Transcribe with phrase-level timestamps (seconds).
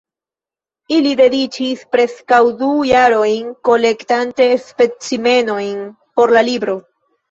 [0.95, 5.81] Ili dediĉis preskaŭ du jarojn kolektante specimenojn
[6.19, 6.83] por la libro.